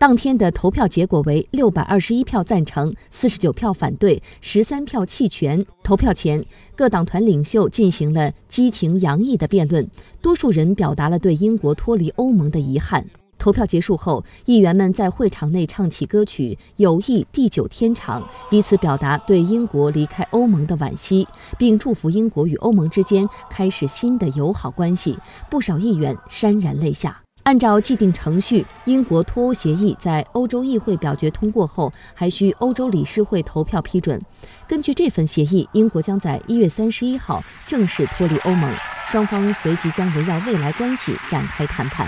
[0.00, 5.62] 当天的投票结果为六百二十一票赞成，四十九票反对，十三票弃权。
[5.82, 6.42] 投票前，
[6.74, 9.86] 各党团领袖进行了激情洋溢的辩论，
[10.22, 13.04] 多数人表达了对英国脱离欧盟的遗憾。
[13.36, 21.28] 投票结束后，议员们在会场内唱起歌曲《友谊地久天长》，以此表达对英国离开欧盟的惋惜，
[21.58, 25.18] 并祝福英国与欧盟之间开始新的友好关系。
[25.50, 27.20] 不少议员潸然泪下。
[27.42, 34.20] 按照既定程序，英国脱欧协议在欧洲议会表决通过后，还需欧洲理事会投票批准。
[34.68, 38.72] 根据这份协议，英国将在一月三十一号正式脱离欧盟，
[39.10, 42.06] 双方随即将围绕未来关系展开谈判。